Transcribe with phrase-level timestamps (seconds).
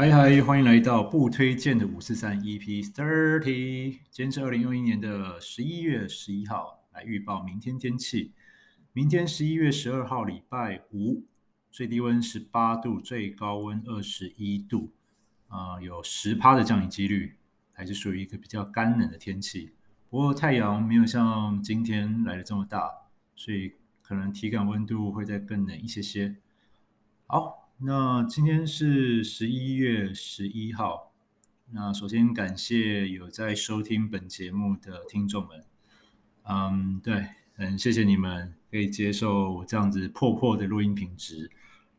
[0.00, 3.98] 嗨嗨，欢迎来到不推荐的五四三 EP Thirty。
[4.10, 8.32] 今天是二零二一年的十一月十一号，来预报明天天气。
[8.94, 11.24] 明天十一月十二号，礼拜五，
[11.70, 14.90] 最低温十八度，最高温二十一度，
[15.48, 17.34] 啊、呃，有十趴的降雨几率，
[17.70, 19.74] 还是属于一个比较干冷的天气。
[20.08, 22.90] 不过太阳没有像今天来的这么大，
[23.36, 26.36] 所以可能体感温度会再更冷一些些。
[27.26, 27.59] 好。
[27.82, 31.14] 那今天是十一月十一号。
[31.70, 35.64] 那首先感谢有在收听本节目的听众们。
[36.42, 41.50] 嗯，对，很谢谢你们可以接受我这样子破破的录音品质。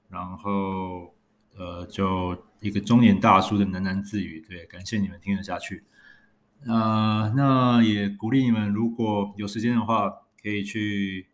[0.07, 1.15] 然后，
[1.55, 5.83] 呃，就一个中年大叔的喃喃自语，对，感谢你们听得下去。
[6.67, 10.11] 啊、呃，那也鼓励你们，如果有时间的话，
[10.43, 11.25] 可以去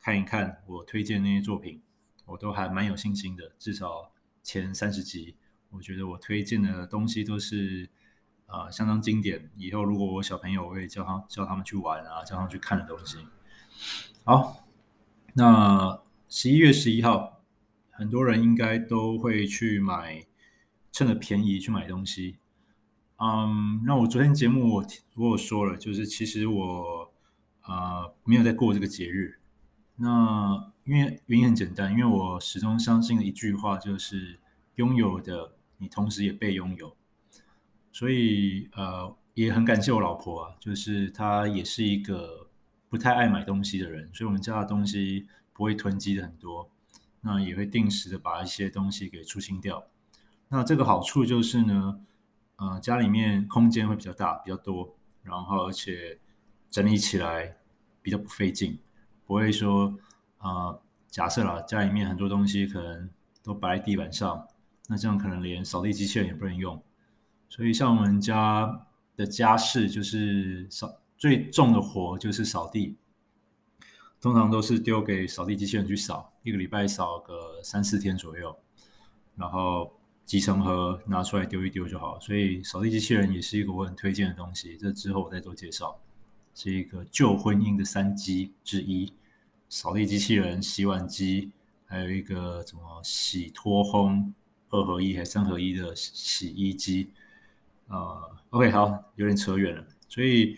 [0.00, 1.80] 看一看我推荐那些作品。
[2.30, 5.36] 我都还蛮有信心的，至少前三十集，
[5.70, 7.88] 我觉得我推荐的东西都是
[8.46, 9.50] 啊、相当经典。
[9.56, 13.18] 以后如果我小朋友，我会叫他叫他们去玩啊，叫他们去看的东西。
[14.24, 14.68] 好，
[15.34, 17.42] 那十一月十一号，
[17.90, 20.24] 很多人应该都会去买，
[20.90, 22.38] 趁着便宜去买东西。
[23.18, 27.12] 嗯，那我昨天节目我我有说了，就是其实我
[27.60, 29.38] 啊、呃、没有在过这个节日。
[29.96, 34.40] 那因为原因很简单，因为我始终相信的一句话就是
[34.74, 36.96] 拥有的你同时也被拥有，
[37.92, 42.48] 所以呃也很感谢我老婆啊，就是她也是一个
[42.88, 46.68] 不太爱买东西的人，所以我们家的东西不会囤积的很多，
[47.20, 49.86] 那也会定时的把一些东西给出清掉。
[50.48, 52.00] 那这个好处就是呢，
[52.56, 56.18] 呃家里面空间会比较大比较多，然后而且
[56.68, 57.58] 整理起来
[58.02, 58.76] 比较不费劲。
[59.24, 59.96] 不会说
[60.40, 63.08] 啊、假设啦，家里面很多东西可能
[63.42, 64.48] 都摆在地板上，
[64.88, 66.82] 那这样可能连扫地机器人也不能用。
[67.48, 68.86] 所以像我们家
[69.16, 72.96] 的家事就是扫最重的活就是扫地，
[74.18, 78.56] 通常都是丢给扫地机器人去扫，一个礼拜扫个三四天左右，
[79.36, 79.92] 然后
[80.24, 82.18] 集成盒拿出来丢一丢就好。
[82.18, 86.00] 所以扫地机器人也是一个我很推荐的东西，这之后我再做介绍，
[86.54, 89.12] 是一个旧婚姻的三基之一。
[89.70, 91.52] 扫地机器人、洗碗机，
[91.86, 94.32] 还有一个什么洗脱烘
[94.68, 97.12] 二合一还是三合一的洗衣机，
[97.86, 99.86] 呃，OK，好，有点扯远了。
[100.08, 100.56] 所以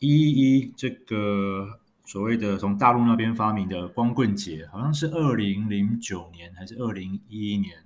[0.00, 7.78] 一一一这个所谓的从大陆那边发明的光棍节，好像是二零零九年还是二零一一年，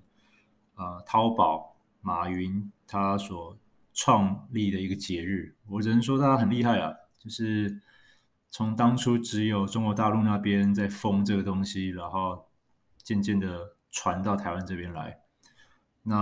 [0.74, 3.56] 呃，淘宝马云他所
[3.94, 7.80] 创立的一个节日，我只能说他很厉害啊，就是。
[8.50, 12.48] 从当初只有中国大陆那边在封这个东西，然后
[13.02, 15.18] 渐渐的传到台湾这边来。
[16.04, 16.16] 那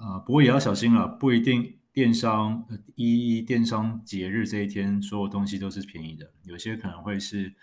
[0.00, 7.54] 呃，不过也要小心了，不一定电商一一电商节日这一天所有东西都是便宜的，有些可能会是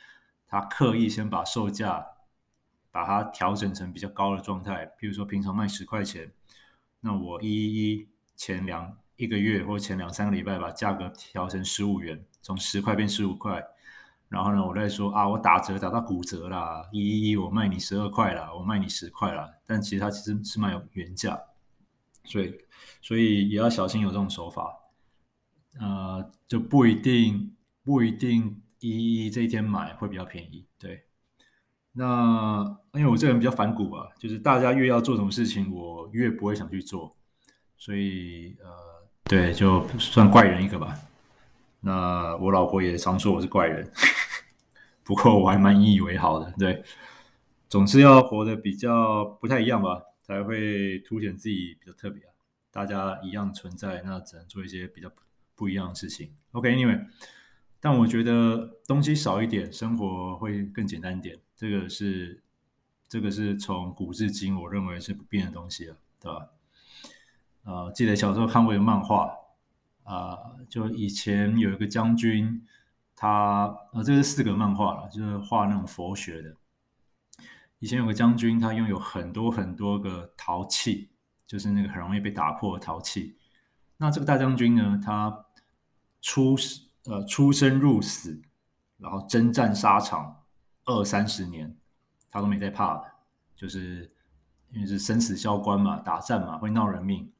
[0.45, 2.05] 他刻意先把售价
[2.91, 6.31] 把它调整成比较高的状态，比如说平常卖十块钱，
[6.99, 13.65] 那我一一一前两一个月或前两三个礼拜把价格调成十五元，从十块变十五块。
[14.31, 19.45] 然后呢，我再说啊，我打折打到骨折啦，一一一，我卖你十二块啦，我卖你十块啦。
[19.67, 21.37] 但其实它其实是卖有原价，
[22.23, 22.55] 所以
[23.01, 24.73] 所以也要小心有这种手法，
[25.81, 27.53] 呃，就不一定
[27.83, 31.03] 不一定一一一这一天买会比较便宜，对。
[31.91, 37.13] 那因为我这个人比较反骨吧，就是大家越要做什么事情，我越不会想去做，
[37.77, 38.69] 所以呃，
[39.25, 40.97] 对，就算怪人一个吧。
[41.81, 43.91] 那我老婆也常说我是怪人。
[45.03, 46.83] 不过我还蛮引以为豪的，对，
[47.67, 52.29] 总是要活得比较不太一样吧，才会凸显自己比较特别啊。
[52.69, 55.11] 大家一样存在，那只能做一些比较
[55.55, 56.31] 不一样的事情。
[56.51, 57.07] OK，Anyway，
[57.79, 61.37] 但我觉得东西少一点，生活会更简单一点。
[61.57, 62.43] 这个是
[63.09, 66.47] 这个是从古至今我认为是不变的东西了，对吧？
[67.63, 69.31] 呃，记得小时候看过一个漫画
[70.03, 70.37] 啊，
[70.69, 72.65] 就以前有一个将军。
[73.15, 76.55] 他呃，这是四格漫画了，就是画那种佛学的。
[77.79, 81.09] 以前有个将军，他拥有很多很多个陶器，
[81.47, 83.37] 就是那个很容易被打破的陶器。
[83.97, 85.45] 那这个大将军呢，他
[86.21, 86.55] 出
[87.05, 88.41] 呃出生入死，
[88.97, 90.43] 然后征战沙场
[90.85, 91.75] 二三十年，
[92.29, 93.11] 他都没在怕的，
[93.55, 94.11] 就是
[94.69, 97.31] 因为是生死交关嘛，打战嘛，会闹人命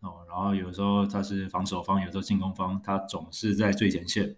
[0.00, 0.24] 哦。
[0.28, 4.36] 然后有时候他是防守方，有时候进攻方，他总是在最前线。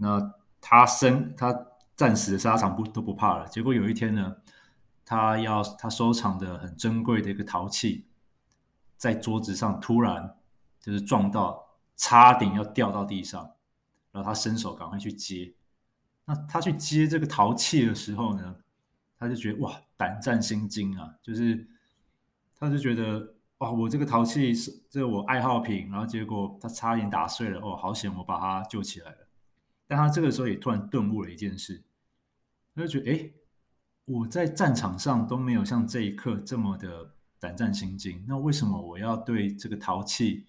[0.00, 4.36] 那他生他战死的沙场不都不怕了，结果有一天呢，
[5.04, 8.06] 他要他收藏的很珍贵的一个陶器
[8.96, 10.36] 在桌子上突然
[10.80, 13.52] 就是撞到，差点要掉到地上，
[14.10, 15.52] 然后他伸手赶快去接。
[16.24, 18.56] 那他去接这个陶器的时候呢，
[19.18, 21.68] 他就觉得哇，胆战心惊啊，就是
[22.58, 29.14] 他就觉得哇，我这个陶器是这个我爱好品，然后结果他差点打碎了，哦，好险我把他救起来。
[29.90, 31.82] 但他这个时候也突然顿悟了一件事，
[32.76, 33.30] 他就觉得哎，
[34.04, 37.10] 我在战场上都没有像这一刻这么的。
[37.42, 40.44] 胆战心惊，那为什么我要对这个陶器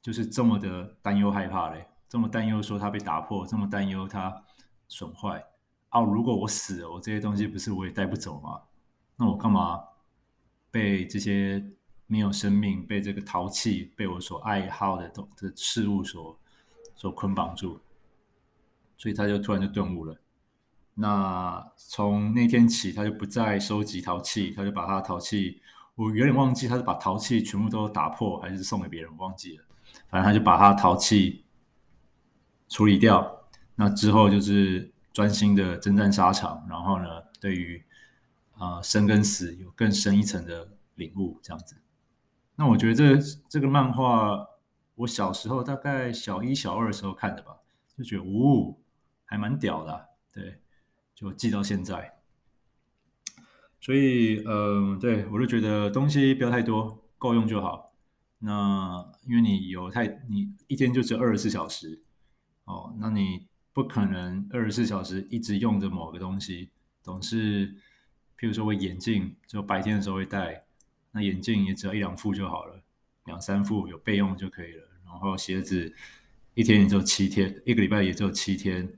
[0.00, 1.86] 就是这么的担忧害怕嘞？
[2.08, 4.42] 这么担忧说它被打破，这么担忧它
[4.88, 5.44] 损坏
[5.90, 6.00] 啊？
[6.00, 8.62] 如果我死了，我这些东西不是我也带不走吗？
[9.16, 9.78] 那我干嘛
[10.70, 11.62] 被这些
[12.06, 16.40] 没有生命、被这个陶器、被我所爱好的东的事物所
[16.96, 17.78] 所捆绑住？
[19.00, 20.14] 所以他就突然就顿悟了。
[20.92, 25.62] 那从那天起，他就不再收集陶器，他就把他的陶器。
[25.94, 29.64] 我有点忘记他是把陶器全部都打破，还是送给别人，忘记了。
[30.08, 31.46] 反正他就把他陶器
[32.68, 33.40] 处理掉。
[33.76, 37.06] 那之后就是专心的征战沙场，然后呢，
[37.40, 37.82] 对于
[38.58, 41.76] 啊、生跟死有更深一层的领悟，这样子。
[42.56, 43.16] 那我觉得这
[43.48, 44.46] 这个漫画，
[44.96, 47.56] 我小时候大概小一、小二的时候看的吧，
[47.96, 48.76] 就觉得呜、哦，
[49.30, 50.04] 还蛮屌的、啊，
[50.34, 50.58] 对，
[51.14, 52.18] 就记到现在。
[53.80, 57.94] 所以，嗯、呃，对，我就觉得东西不要太多，够用就好。
[58.40, 62.02] 那因为你有太，你一天就只有二十四小时，
[62.64, 67.72] 哦，那你不可能二十四小时一直用着某个东西，总是，
[68.36, 70.64] 譬如说我眼镜，就白天的时候会戴，
[71.12, 72.82] 那眼镜也只要一两副就好了，
[73.26, 74.88] 两三副有备用就可以了。
[75.04, 75.94] 然后鞋子
[76.54, 78.92] 一天也就七天，一个礼拜也就七天，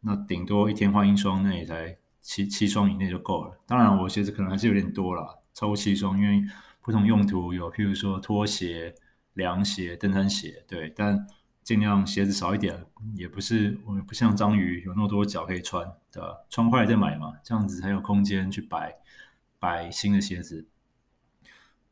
[0.00, 1.96] 那顶多一天换一双，那也才。
[2.22, 3.58] 七七双以内就够了。
[3.66, 6.44] 当然，我鞋子可能还是有点多了，超过七双，因为
[6.82, 8.94] 不同用途有，譬如说拖鞋、
[9.32, 10.92] 凉鞋、登山鞋，对。
[10.94, 11.26] 但
[11.62, 16.36] 尽量鞋子少一点，也不是我们不像章鱼有那么多脚可以穿，对吧？
[16.50, 18.94] 穿坏了再买嘛，这样子才有空间去摆
[19.58, 20.68] 摆新的鞋子。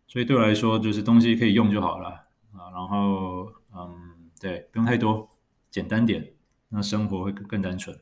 [0.06, 2.10] 所以对我来说，就是东西可以用就好了
[2.52, 2.70] 啊。
[2.70, 5.26] 然后，嗯，对，不用太多，
[5.70, 6.32] 简单点，
[6.68, 7.98] 那生活会更单纯。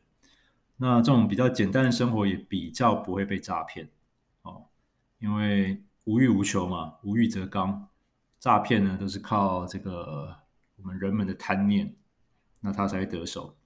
[0.77, 3.89] 那这种比较简单的生活也比较不会被诈骗
[4.43, 4.67] 哦，
[5.19, 7.89] 因为无欲无求嘛，无欲则刚。
[8.39, 10.37] 诈骗呢都是靠这个
[10.77, 11.95] 我们人们的贪念，
[12.61, 13.57] 那他才得手。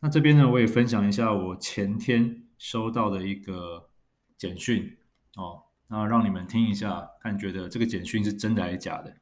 [0.00, 3.90] 那这边呢，我也分享一下我前天收到的一个
[4.36, 4.96] 简讯
[5.36, 9.14] 哦，那让你们听一下，看觉得这个简讯是真的还是假的。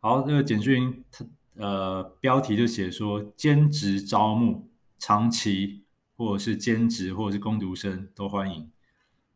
[0.00, 1.24] 好，这个简讯它
[1.56, 4.70] 呃标题就写说兼职招募。
[4.96, 5.84] 长期
[6.16, 8.72] 或者是兼职或者是工读生都欢迎。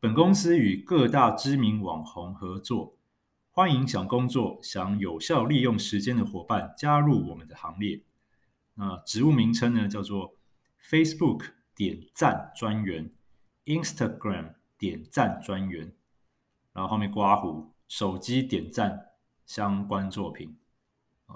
[0.01, 2.97] 本公司与各大知名网红合作，
[3.51, 8.01] 欢迎想工作、想有效利用时间的伙伴加入我们的行列。
[8.77, 10.37] 那职务名称呢，叫做
[10.89, 13.11] Facebook 点赞专员、
[13.67, 15.93] Instagram 点赞专员，
[16.73, 19.09] 然后后面刮胡手机点赞
[19.45, 20.57] 相关作品。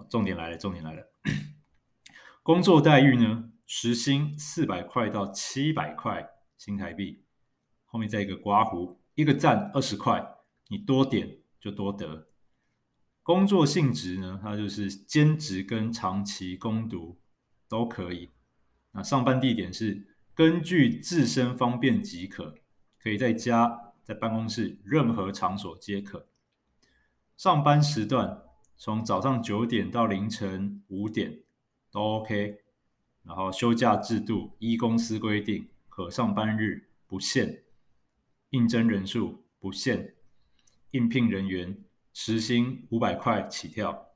[0.09, 1.07] 重点来了，重点来了，
[2.43, 3.51] 工作待遇呢？
[3.67, 6.29] 时薪四百块到七百块
[6.59, 7.25] 新台币，
[7.87, 10.23] 后面再一个刮胡，一个赞二十块，
[10.69, 12.27] 你多点就多得。
[13.23, 17.21] 工作性质呢，它就是兼职跟长期攻读
[17.69, 18.31] 都可以。
[18.91, 22.57] 那上班地点是根据自身方便即可，
[22.99, 26.27] 可以在家、在办公室任何场所皆可。
[27.37, 28.42] 上班时段
[28.85, 31.45] 从早上九点到凌晨五点
[31.93, 32.59] 都 OK。
[33.23, 37.63] 然后休假制度依公司规定，可上班日不限，
[38.51, 40.17] 应征人数不限，
[40.91, 44.09] 应聘人员时薪五百块起跳。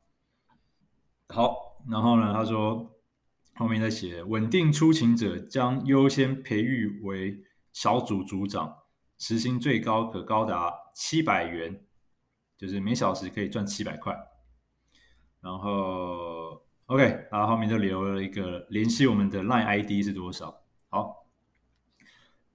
[1.29, 2.93] 好，然后呢，他说
[3.55, 7.41] 后面在写，稳定出勤者将优先培育为
[7.73, 8.79] 小组组长，
[9.17, 11.85] 时薪最高可高达七百元，
[12.57, 14.13] 就是每小时可以赚七百块。
[15.47, 16.61] 然后。
[16.87, 20.63] OK，然后后面就留了一个联系我们的 Line ID 是多少？
[20.89, 21.27] 好，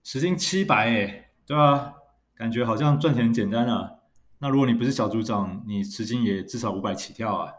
[0.04, 1.96] 时薪七百诶，对吧？
[2.34, 3.96] 感觉好像赚钱很简单啊。
[4.40, 7.52] 那如果你不是小组长，你时薪也至少五百起跳啊。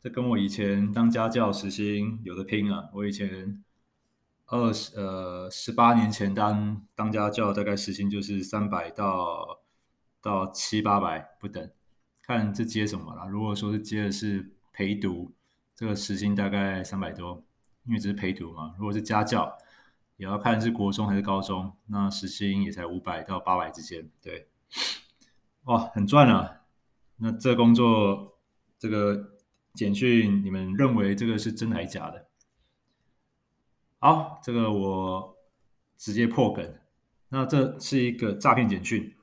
[0.00, 2.88] 这跟我以前当家教时薪有的拼啊。
[2.92, 3.64] 我以前
[4.46, 9.58] 二十呃十八年前当当家教，大概时薪就是三百到
[10.22, 11.68] 到七八百不等，
[12.22, 13.26] 看这接什么啦。
[13.26, 15.32] 如果说是接的是陪读。
[15.74, 17.42] 这个时薪大概三百多，
[17.86, 18.74] 因为只是陪读嘛。
[18.78, 19.56] 如果是家教，
[20.16, 24.10] 也要看是国中还是高中，那时薪也才五百到八百之间。
[24.22, 24.48] 对，
[25.64, 26.60] 哇，很赚啊！
[27.16, 28.38] 那这工作
[28.78, 29.32] 这个
[29.74, 32.26] 简讯，你们认为这个是真的还是假的？
[33.98, 35.36] 好，这个我
[35.96, 36.74] 直接破梗。
[37.28, 39.14] 那这是一个诈骗简讯。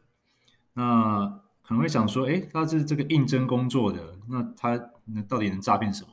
[0.73, 6.09] 那可能会想说，诶，他是这个应征工作的，那他那到底能诈骗什么？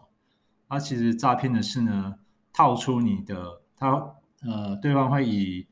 [0.68, 2.16] 他其实诈骗的是呢，
[2.52, 5.66] 套出你的，他呃，对方会以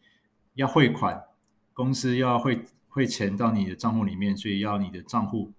[0.55, 1.25] 要汇款，
[1.73, 5.53] 公司要汇汇钱到你的账户里面，所以要你的账户。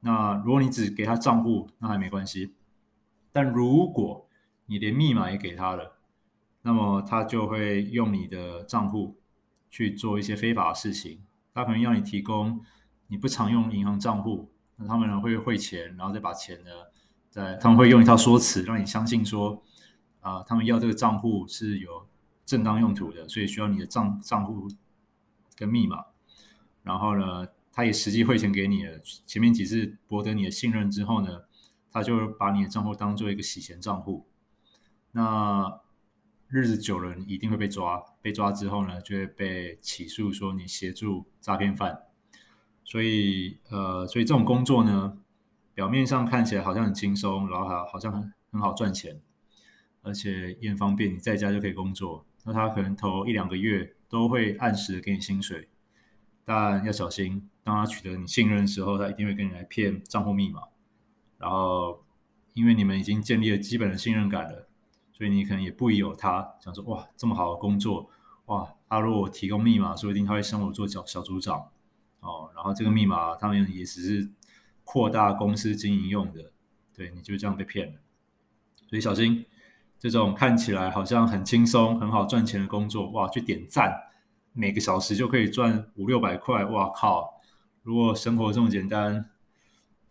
[0.00, 2.54] 那如果你只给他账户，那还没关系。
[3.32, 4.28] 但如果
[4.66, 5.98] 你连密码也给他了，
[6.62, 9.18] 那么他就会用你的账户
[9.68, 11.24] 去做一些非法的事情。
[11.52, 12.60] 他可能要你提供
[13.08, 16.70] 你不常用银行账户，那他们呢会汇钱，然后再把钱呢，
[17.30, 19.62] 在他们会用一套说辞让你相信说，
[20.20, 22.06] 啊、他们要这个账户是有
[22.44, 24.68] 正当用途的，所以需要你的账账户
[25.56, 26.04] 跟密码。
[26.82, 29.00] 然后呢，他也实际汇钱给你了。
[29.26, 31.44] 前面几次博得你的信任之后呢，
[31.90, 34.26] 他就把你的账户当做一个洗钱账户。
[35.12, 35.80] 那
[36.48, 38.04] 日子久了，你一定会被抓。
[38.22, 42.02] 被抓之后呢，就会被起诉说你协助诈骗犯。
[42.86, 45.18] 所以，呃，所以这种工作呢，
[45.74, 49.20] 表面上看起来好像很轻松，然后还好像很很好赚钱，
[50.02, 52.24] 而且也很方便，你在家就可以工作。
[52.44, 55.68] 那他可能头一两个月都会按时给你薪水，
[56.44, 57.50] 但要小心。
[57.64, 60.60] 当他取得你信任的时候，他一定会跟你来骗账户密码。
[61.38, 62.04] 然后，
[62.54, 64.68] 因为你们已经建立了基本的信任感了，
[65.12, 68.08] 所以你可能也不疑有他，想说哇，这么好的工作，
[68.44, 71.68] 哇，他如果提供密码，说不定他会升我做小小组长
[72.20, 72.50] 哦。
[72.54, 74.30] 然后这个密码他们也只是
[74.84, 76.52] 扩大公司经营用的，
[76.94, 78.00] 对，你就这样被骗了。
[78.88, 79.44] 所以小心
[79.98, 83.92] 这种看起来好像很轻松、很好赚钱的工作，哇，去点赞，
[84.52, 87.40] 每个小时就可以赚五六百块，哇靠！
[87.82, 89.30] 如果生活这么简单，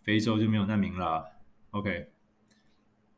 [0.02, 1.32] 非洲就没有难民了。
[1.72, 2.10] OK，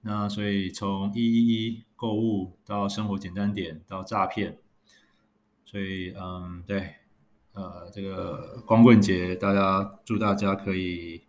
[0.02, 4.58] 那所以从一一一购物到生活简单点到诈骗，
[5.64, 6.96] 所以嗯，对，
[7.58, 11.24] 呃，这个光棍节，大家祝大家可以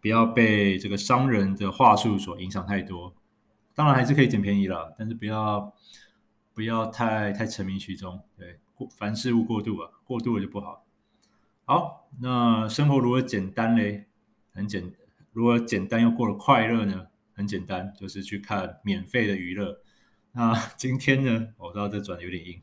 [0.00, 3.14] 不要被这个商人的话术所影响太多。
[3.74, 5.74] 当然还是可以捡便宜了，但是不要
[6.54, 8.22] 不要太太沉迷其中。
[8.38, 10.86] 对，过凡事勿过度啊，过度了就不好。
[11.66, 14.06] 好，那生活如何简单嘞？
[14.54, 14.94] 很简，
[15.34, 17.08] 如何简单又过得快乐呢？
[17.34, 19.78] 很简单，就是去看免费的娱乐。
[20.32, 22.58] 那今天呢，我知道这转的有点硬。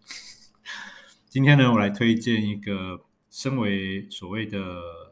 [1.29, 4.59] 今天呢，我来推荐一个身为所谓的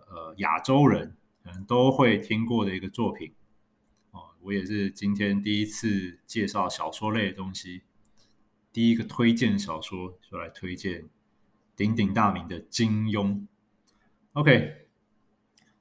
[0.09, 3.31] 呃亚洲人，可能都会听过的一个作品。
[4.09, 7.83] 哦，我也是今天第一次介绍小说类的东西，
[8.73, 11.07] 第一个推荐小说就来推荐
[11.75, 13.45] 鼎鼎大名的金庸。
[14.33, 14.87] OK，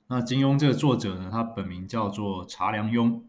[0.08, 3.22] 那金庸这个作者呢，他本名叫做查良镛。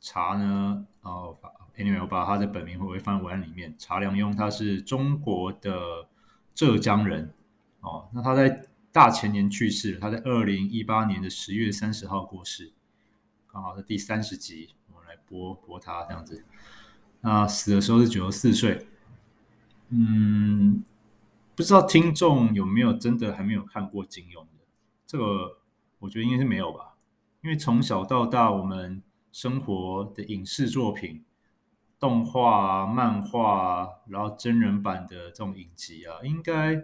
[0.00, 1.38] 查呢，哦
[1.76, 3.72] ，Anyway，我把他的本名会不会放在文案里面？
[3.78, 6.08] 查良镛他是中国的
[6.54, 7.32] 浙江人
[7.80, 8.08] 哦。
[8.12, 12.72] 那他在大前年去世，他在二零一八年的十月三十号过世，
[13.52, 16.44] 刚好是第三十集，我们来播播他这样子。
[17.20, 18.86] 那死的时候是九十四岁，
[19.90, 20.82] 嗯。
[21.56, 24.66] 不知道听众有没有真的还没有看过金庸的？
[25.06, 25.58] 这个
[26.00, 26.96] 我觉得应该是没有吧，
[27.42, 31.22] 因为从小到大我们生活的影视作品、
[32.04, 36.74] 动画啊、漫画啊，然后真人版的这种影集啊，应该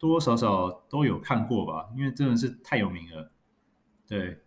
[0.00, 3.30] 多多少少都有看过吧，因为真的是太有名了。
[4.08, 4.40] 对，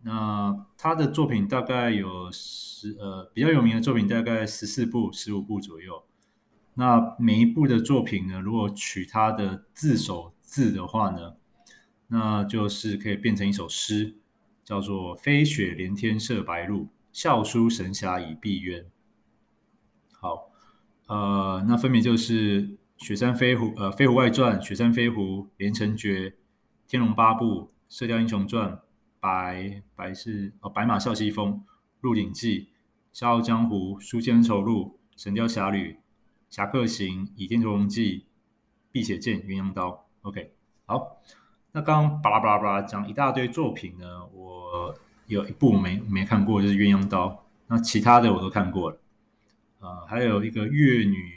[0.00, 6.02] 那他的作品大概有十呃比较有名的作品大概十四部、十五部左右。
[6.72, 11.34] 那每一部的作品呢，如果取他的字首字的话呢，
[12.06, 14.16] 那就是可以变成一首诗，
[14.64, 18.86] 叫做“飞雪连天射白鹿，笑书神侠倚碧鸳”。
[20.24, 20.50] 好，
[21.06, 22.66] 呃，那分别就是
[22.96, 25.20] 《雪山飞狐》呃，《飞狐外传》《雪山飞狐》
[25.58, 26.30] 《连城诀》
[26.88, 27.44] 《天龙八部》
[27.90, 28.70] 《射雕英雄传》
[29.20, 31.52] 《白白是哦白马啸西风》
[32.00, 32.60] 《鹿鼎记》
[33.12, 35.92] 《笑傲江湖》《书剑恩仇录》《神雕侠侣》。
[36.48, 38.18] 《侠客行》《倚天屠龙记》
[38.90, 39.90] 《碧血剑》《鸳鸯刀》
[40.22, 40.54] ，OK，
[40.86, 41.20] 好，
[41.72, 44.94] 那刚巴拉巴拉巴拉讲一大堆作品呢，我
[45.26, 47.28] 有一部没没看过，就是《鸳鸯刀》，
[47.66, 48.96] 那其他的我都看过了，
[49.84, 51.34] 呃，还有一个越女，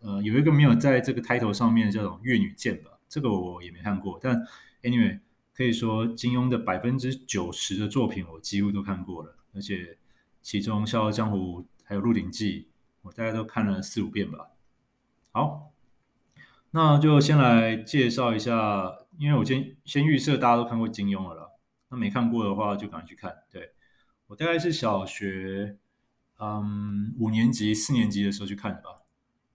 [0.00, 4.36] 呃，有一个没有在这个 title 上面叫做《越女剑》吧，这个我也没看过，但
[4.82, 5.20] anyway，
[5.54, 9.96] 可以说金庸的百分之九十的作品我几乎都看过了，而且
[10.42, 12.62] 其中《笑傲江湖》还有《鹿鼎记》。
[13.02, 14.48] 我大概都看了四五遍吧。
[15.30, 15.72] 好，
[16.72, 21.48] 那就先来介绍一下，因为我先先预设大家都看过金庸了啦。
[21.90, 23.34] 那没看过的话就赶快去看。
[23.50, 23.70] 对，
[24.26, 25.78] 我大概是小学
[26.38, 28.88] 嗯五年级、四年级的时候去看的吧。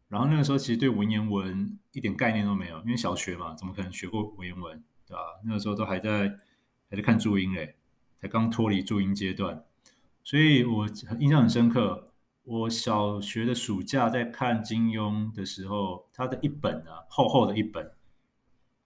[0.07, 5.19] 然后那个时候其实对文言文一点概念都没有，因为小学嘛，怎么可能学过文言文，对吧？
[5.43, 6.37] 那个时候都还在
[6.89, 7.75] 还在看注音嘞，
[8.17, 9.63] 才刚脱离注音阶段，
[10.23, 10.87] 所以我
[11.19, 12.11] 印象很深刻。
[12.43, 17.85] 我小学的暑假在看金庸的时候，他的一本啊，厚厚的一本，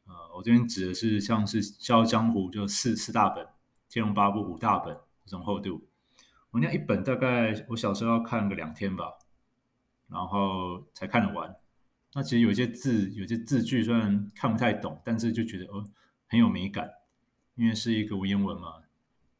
[0.05, 3.43] 呃，我这边指的是像是《笑傲江湖》就四四大本，
[3.89, 5.86] 《天龙八部》五大本这种厚度。
[6.51, 9.13] 我那一本大概我小时候要看个两天吧，
[10.07, 11.55] 然后才看得完。
[12.13, 15.83] 那其实有些字、有些字句虽然看不太懂，但是就觉得哦
[16.27, 16.89] 很有美感，
[17.55, 18.75] 因为是一个文言文嘛。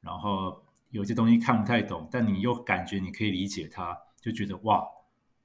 [0.02, 3.98] 然后有些东西看不太懂，但你又感觉你可以理解它。
[4.20, 4.84] 就觉得哇，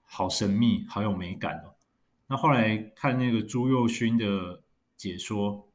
[0.03, 1.75] 好神秘，好有美感哦。
[2.27, 4.63] 那后来看那个朱佑勋的
[4.97, 5.69] 解说，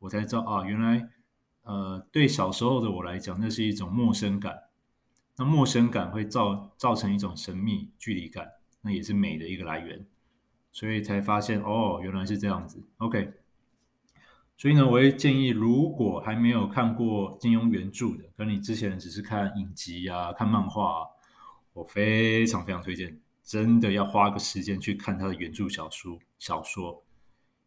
[0.00, 1.08] 我才知道啊，原来
[1.62, 4.67] 呃，对小时候的我来讲，那是一种陌生感。
[5.38, 8.46] 那陌生感会造造成一种神秘距离感，
[8.82, 10.04] 那也是美的一个来源。
[10.72, 12.82] 所以才发现哦，原来是这样子。
[12.98, 13.32] OK，
[14.56, 21.06] 所以呢，我会建议，如果还没有看过金庸原著的，跟你之前只是看影集啊、看漫画啊。
[21.72, 27.04] 我非常非常推荐，真的要花个时间去看他的原著小说小说，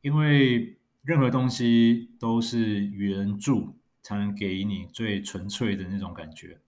[0.01, 6.59] 因为任何东西都是原著才能给你最纯粹的那种感觉。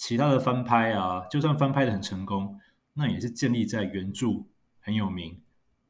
[0.00, 2.58] 其他的翻拍啊，就算翻拍的很成功，
[2.94, 4.28] 那也是建立在原著
[4.80, 5.42] 很有名、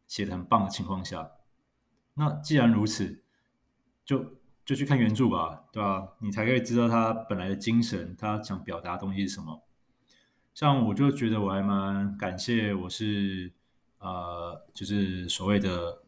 [0.09, 1.31] 写的很棒的情况下。
[2.15, 3.23] 那既然如此，
[4.05, 6.09] 就就去看原著吧，对吧？
[6.19, 9.63] 你才可以知道他本来的精神，他想表达的东西是什么。
[10.55, 13.53] 像我就觉得我还蛮感谢，我是
[14.01, 16.03] 呃，就是所谓的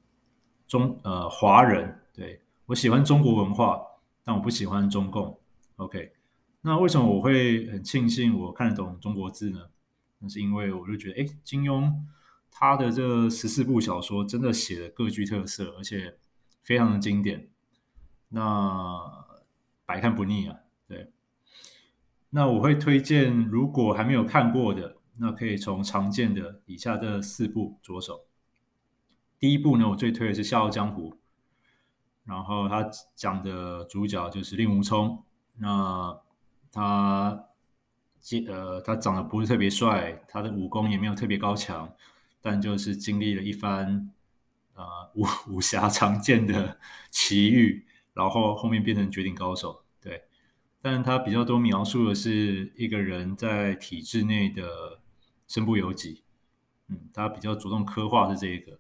[0.67, 3.81] 中呃华人，对，我喜欢中国文化，
[4.25, 5.39] 但我不喜欢中共。
[5.77, 6.13] OK，
[6.63, 9.69] 那为什么我会很庆幸我看得懂中国字呢？
[10.21, 11.93] 那是因为我就觉得，哎，金庸
[12.51, 16.17] 他的这十四部小说真的写的各具特色，而且
[16.63, 17.49] 非常的经典，
[18.29, 19.27] 那
[19.85, 21.11] 百看不腻啊，对。
[22.31, 28.25] 那我会推荐，如果还没有看过的，那可以从常见的以下这四部着手。
[29.41, 31.11] 第一部呢，我最推的是《笑傲江湖》，
[32.25, 35.25] 然后他讲的主角就是令狐冲。
[35.57, 36.17] 那
[36.73, 37.49] 他
[38.49, 41.93] 呃，他长得不是特别帅，他的武功也没有特别高强，
[42.41, 44.11] 但就是经历了一番
[44.75, 44.83] 呃
[45.15, 46.79] 武武侠常见的
[47.11, 49.85] 奇遇，然后后面变成绝顶高手。
[50.01, 50.23] 对
[50.81, 55.01] 但他比较多描述的是一个人在体制内的
[55.47, 56.23] 身不由己，
[56.89, 58.79] 嗯，他比较着重刻画是这一个，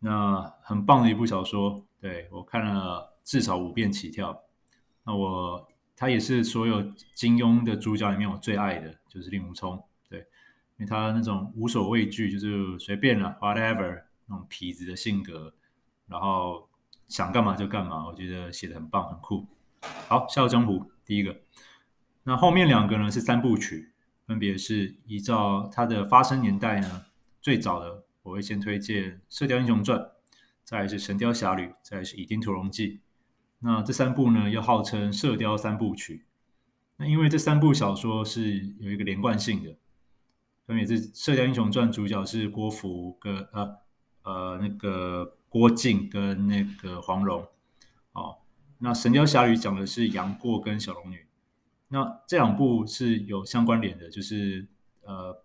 [0.00, 4.44] 那很棒的一部小说，对，我看了至少五遍起跳。
[5.04, 5.68] 那我
[6.00, 6.80] 他也是所有
[7.12, 10.26] 金庸的主角里面我最爱的，就是令狐冲，对，因
[10.78, 15.52] 为他那种无所畏惧，就是随便了，whatever 那种痞子的性格，
[16.06, 16.68] 然后
[17.08, 19.44] 想干嘛就干嘛，我觉得写的很棒，很酷。
[20.06, 20.74] 好，《笑傲江湖》。
[21.04, 21.40] 第一个，
[22.22, 23.90] 那后面两个呢是三部曲，
[24.24, 27.06] 分别是依照它的发生年代呢，
[27.40, 29.98] 最早的我会先推荐《射雕英雄传》，
[30.62, 32.88] 再是《神雕侠侣》，再是《倚天屠龙记》。
[33.60, 36.24] 那这三部呢又号称《射雕三部曲》。
[36.96, 39.76] 那因为这三部小说是有一个连贯性的，
[40.66, 43.78] 分别是《射雕英雄传》主角是郭芙跟呃
[44.22, 47.46] 呃那个郭靖跟那个黄蓉，
[48.12, 48.36] 哦。
[48.78, 51.26] 那《神雕侠侣》讲的是杨过跟小龙女，
[51.88, 54.66] 那这两部是有相关联的，就是
[55.02, 55.42] 呃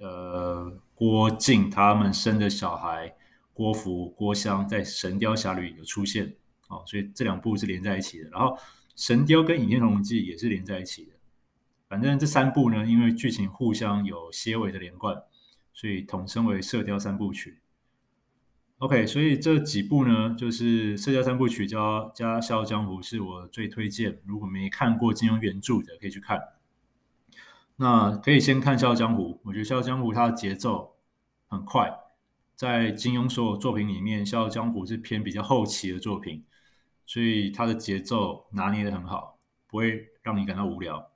[0.00, 3.14] 呃郭靖他们生的小孩
[3.52, 6.34] 郭芙、郭襄在《神雕侠侣》有出现，
[6.70, 8.30] 哦，所以这两部是连在一起的。
[8.30, 8.46] 然后
[8.96, 11.12] 《神雕》跟《倚天屠龙记》也是连在一起的。
[11.88, 15.22] 反正这三部呢，因为剧情互相有些微的连贯，
[15.74, 17.50] 所以统称为《射雕三部曲》。
[18.78, 24.20] OK，所以这几部呢，就是《射雕三部曲》加加《笑傲江湖》，是我最推荐。
[24.24, 26.40] 如果没看过金庸原著的，可以去看。
[27.76, 30.96] 那可以先看《笑傲江湖》，我觉得《笑傲江湖》它的节奏
[31.48, 31.92] 很快，
[32.54, 36.44] 在金庸所有作品里面，《笑傲江湖》是偏比较后期的作品，
[37.10, 41.10] 所以它的节奏拿捏得很好，不会让你感到无聊。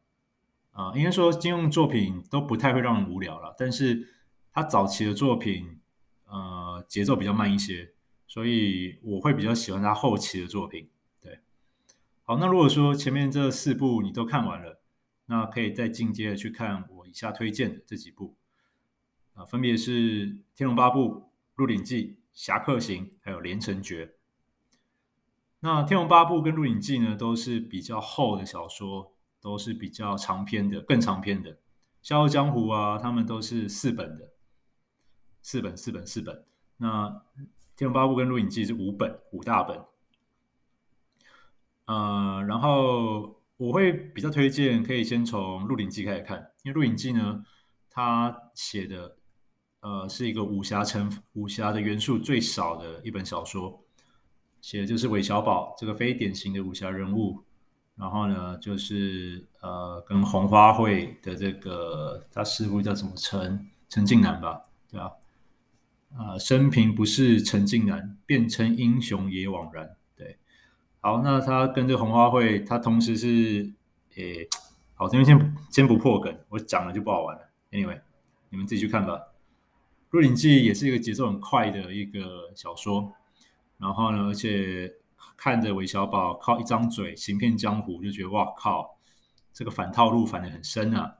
[0.72, 4.08] 啊、应该说金庸作品都不太会让人无聊了，但是
[4.52, 5.78] 他早期的作品。
[6.26, 7.92] 呃，节奏比较慢一些，
[8.26, 10.88] 所以我会比较喜欢他后期的作品。
[11.20, 11.38] 对，
[12.24, 14.80] 好，那如果说前面这四部你都看完了，
[15.26, 18.34] 那可以再进阶的去看我以下推荐的这几部
[19.34, 20.26] 啊、分别是
[20.56, 21.08] 《天龙八部》
[21.54, 24.06] 《鹿鼎记》《侠客行》还有《连城诀》。
[25.64, 31.52] 那《天龙八部》跟《鹿鼎记》呢，都是比较厚的小说，都是比较长篇的，更长篇的。
[32.02, 34.28] 《笑傲江湖》啊，他们都是四本的，
[35.40, 36.44] 四本、四本、四本。
[36.76, 37.08] 那
[37.76, 39.80] 《天龙八部》跟《鹿鼎记》是五本，五大本。
[41.86, 47.42] 呃，然后我会比较推荐，可以先从《鹿鼎记》开始看，因为《鹿鼎记》呢，
[47.88, 49.16] 它写的
[49.80, 53.82] 呃是一个武侠成武侠的元素最少的一本小说。
[54.64, 57.38] 写的就是韦小宝这个非典型的武侠人物，
[57.96, 65.12] 然后呢，就是呃，跟红花会的这个他师傅叫什么陈陈近南吧，对吧？
[66.16, 69.94] 啊、生平不是陈近南，变成英雄也枉然。
[70.16, 70.38] 对，
[71.02, 73.70] 好，那他跟这红花会，他同时是
[74.14, 74.48] 诶，
[74.94, 77.42] 好，这边先先不破梗，我讲了就不好玩了。
[77.70, 78.00] Anyway，
[78.48, 79.12] 你们自己去看吧。
[80.08, 83.12] 《鹿鼎记》也是一个节奏很快的一个小说。
[83.78, 84.92] 然后呢，而且
[85.36, 88.98] 看着韦小宝靠一张嘴行骗江湖，就觉得哇靠，
[89.52, 91.16] 这个反套路反得很深啊。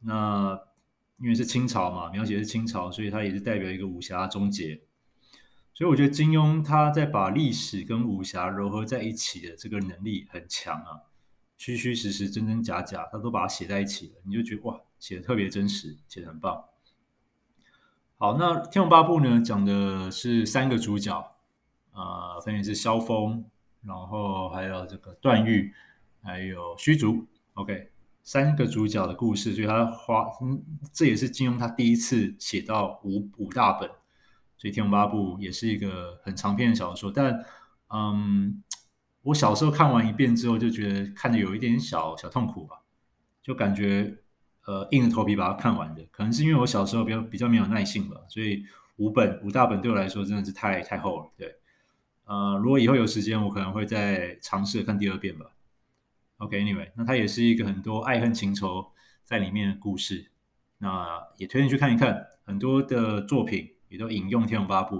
[0.00, 0.60] 那
[1.18, 4.80] 因为是清朝嘛，描写是清朝，所以它也是代表一个武侠终结。
[5.74, 11.02] 所以我觉得金庸他在把历史跟武侠糅合在一起的这个能力很强啊，
[11.56, 16.64] 虚虚实实、真真假假，他都把它写在一起了，你就觉得哇，写的特别真实，写的很棒。
[18.16, 21.37] 好，那《天龙八部》呢，讲的是三个主角。
[21.98, 23.44] 啊、呃，分别是萧峰，
[23.82, 25.74] 然后还有这个段誉，
[26.22, 27.90] 还有虚竹，OK，
[28.22, 33.88] 三个主角的故事，所以他花，嗯，这也是金庸他第一次写到五五大本，
[34.56, 37.10] 所以《天龙八部》也是一个很长篇的小说。
[37.10, 37.44] 但，
[37.88, 38.62] 嗯，
[39.22, 42.80] 我小时候看完一遍之后，就觉得看得有一点小小痛苦吧，
[43.42, 44.16] 就感觉
[44.66, 48.62] 呃硬着头皮把它看完的，可能是因为我小时候比较比较没有耐性吧，所以
[48.98, 51.57] 五本五大本对我来说真的是太太厚了，对。
[52.28, 55.46] 呃，如果以后有时间，我可能会再尝试看第二遍吧。
[56.36, 58.92] OK，Anyway，那它也是一个很多爱恨情仇
[59.24, 60.30] 在里面的故事，
[60.76, 62.26] 那也推荐去看一看。
[62.44, 64.96] 很多的作品也都引用《天龙八部》。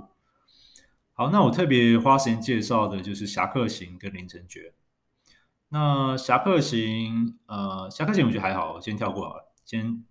[1.12, 4.72] 好，那我特别花时间介绍的就是《侠客行》跟《连城诀》。
[5.68, 9.52] 那《侠客行》呃，《侠客行》我觉得还好，我先跳过好了。
[9.66, 10.02] 先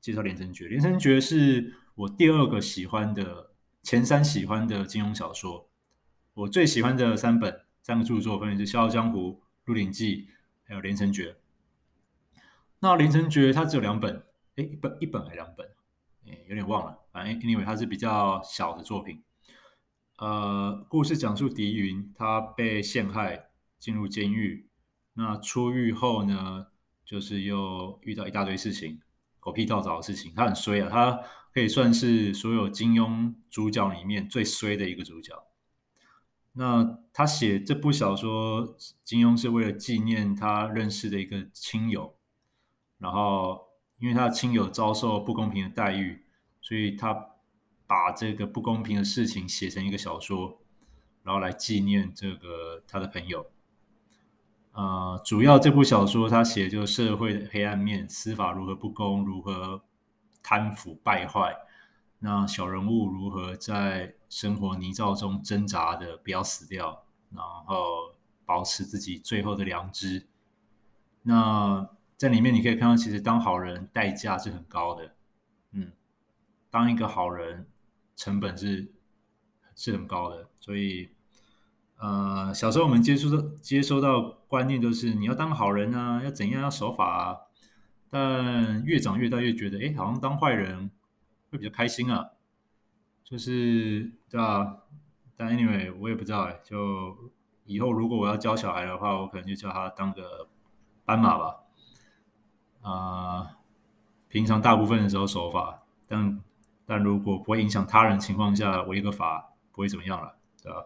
[0.00, 5.68] 介绍《连城诀》，《连城诀》是我第二个喜欢的，前三喜欢的金庸小说。
[6.34, 9.18] 我最喜欢的三本三个著作分别是《笑傲江湖》
[9.66, 10.22] 《鹿鼎记》
[10.64, 11.36] 还有《连城诀》。
[12.80, 14.24] 那《连城诀》它只有两本，
[14.56, 15.64] 诶，一本一本还两本？
[16.26, 16.98] 诶，有点忘了。
[17.12, 19.22] 反正 anyway 它是比较小的作品。
[20.18, 24.68] 呃，故事讲述狄云他被陷害进入监狱，
[25.12, 26.66] 那出狱后呢，
[27.04, 29.00] 就是又遇到一大堆事情，
[29.38, 30.32] 狗屁倒灶的事情。
[30.34, 31.20] 他很衰啊，他
[31.52, 35.32] 可以算是所有金庸主角里面最衰的一个主角。
[36.56, 42.14] 那他写这部小说，金庸是为了纪念他认识的一个亲友，
[42.98, 43.60] 然后
[43.98, 46.24] 因为他的亲友遭受不公平的待遇，
[46.60, 47.30] 所以他
[47.88, 50.60] 把这个不公平的事情写成一个小说，
[51.24, 53.46] 然后来纪念这个他的朋友。
[54.72, 59.82] 呃，主要这部小说他写就是社会的黑暗面，司法如何不公，如何
[60.40, 61.56] 贪腐败坏。
[62.26, 68.14] 那小人物如何在生活泥沼中挣扎的不要死掉，然后
[68.46, 70.26] 保持自己最后的良知？
[71.24, 75.14] 那在里面你可以看到，其实当好人代价是很高的，
[75.72, 75.92] 嗯，
[76.70, 77.66] 当一个好人
[78.16, 78.90] 成本是
[79.76, 80.48] 是很高的。
[80.58, 81.10] 所以，
[81.98, 87.36] 呃，小时候我们接触到接收到观念都是你要当好人啊，要怎样要守法啊，
[88.08, 90.90] 但越长越大越觉得，哎，好像当坏人。
[91.54, 92.32] 会比较开心啊，
[93.22, 94.78] 就是对啊，
[95.36, 97.30] 但 anyway 我也不知道哎，就
[97.64, 100.48] 以后如果我要教小孩的话，我可能就叫他当个
[101.04, 101.60] 斑马吧，
[102.82, 103.56] 啊、
[104.26, 106.42] 平常大部分的时候守法，但
[106.84, 110.84] 但如果不会影响他人情况下，违个法不会怎么样了，对吧？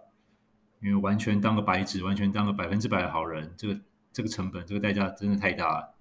[0.82, 3.80] 因为完全当个白纸，完全当个百分之百的好人，这个
[4.12, 5.94] 这个成本，这个代价真的太大了。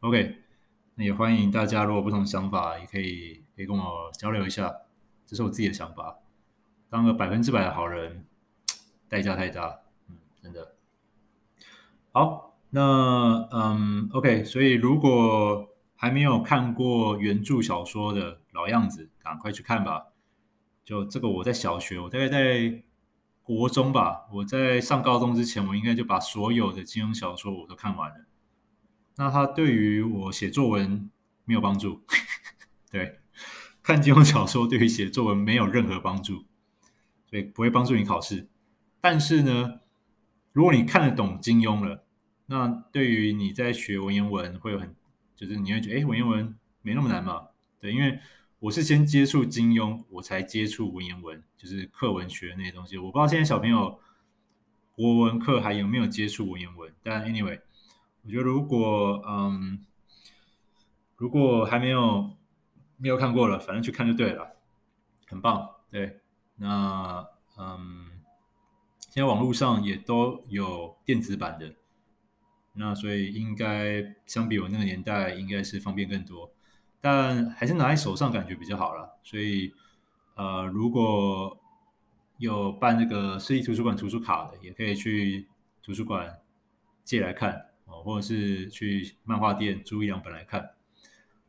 [0.00, 0.36] OK，
[0.96, 3.44] 那也欢迎大家，如果不同想法，也可以。
[3.60, 4.74] 可以跟我交流一下，
[5.26, 6.16] 这是我自己的想法。
[6.88, 8.24] 当个百分之百的好人，
[9.06, 10.76] 代价太大，嗯，真的。
[12.10, 20.06] 好，那嗯，OK，所以如果还没有看过原著小说的老样子，赶快去看吧。
[20.82, 22.82] 就这个，我在小学，我大概在
[23.42, 28.24] 国中吧，我在上高中之前，我应该就把所有的金庸小说我都看完了。
[29.16, 31.10] 那它对于我写作文
[31.44, 32.00] 没有帮助，
[32.90, 33.19] 对。
[33.90, 36.44] 看金庸小说对于写作文没有任何帮助，
[37.28, 38.46] 所以不会帮助你考试。
[39.00, 39.80] 但是呢，
[40.52, 42.04] 如果你看得懂金庸了，
[42.46, 44.94] 那对于你在学文言文会有很，
[45.34, 47.48] 就是你会觉得，哎，文言文没那么难嘛？
[47.80, 48.20] 对，因为
[48.60, 52.96] 我是先接触金庸，我才接触文言文，就是课文学那些东西。
[52.96, 53.98] 我不知道现在小朋友
[54.92, 57.58] 国文课还有没有接触文言文，但 anyway，
[58.22, 59.84] 我觉得如果嗯，
[61.16, 62.36] 如果还没有
[63.00, 64.46] 没有看过了，反正去看就对了，
[65.26, 65.68] 很棒。
[65.90, 66.20] 对，
[66.56, 67.26] 那
[67.58, 68.06] 嗯。
[69.12, 71.74] 现在网络上也都有电子版的，
[72.74, 76.48] 那所以应该相比我那个年代，应该是方便更多。
[77.00, 79.10] 但还是拿在手上感觉比较好啦。
[79.24, 79.74] 所以，
[80.36, 81.58] 呃，如果
[82.38, 85.48] 有办那个市立图书馆图书卡的，也可以去
[85.82, 86.38] 图书馆
[87.02, 90.70] 借来看哦，或者是去漫画店租一两本来看。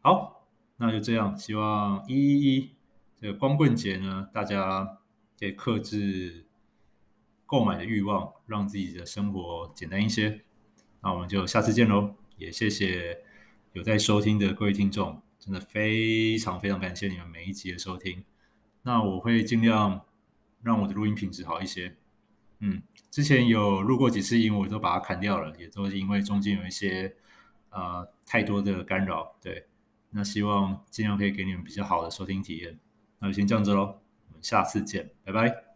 [0.01, 0.40] 好，
[0.81, 1.37] 那就这样。
[1.37, 2.71] 希望一一一
[3.21, 4.97] 这个光棍节呢，大家
[5.39, 6.47] 可以克制。
[7.45, 10.41] 购买的欲望，让自己的生活简单一些。
[11.01, 12.15] 那我们就下次见喽！
[12.37, 13.19] 也谢谢
[13.73, 18.23] 有在收听的各位听众，真的非常非常感谢你们每一集的收听。
[18.83, 20.05] 那我会尽量
[20.63, 21.97] 让我的录音品质好一些。
[22.59, 27.13] 嗯，之前有录过几次音，我都把它砍掉了，也都是因为中间有一些
[27.71, 29.35] 呃太多的干扰。
[29.41, 29.65] 对，
[30.12, 32.78] 那希望尽量可以给你们比较好的收听体验。
[33.19, 33.82] 那就先这样子喽，
[34.28, 35.70] 我们下次见，拜拜。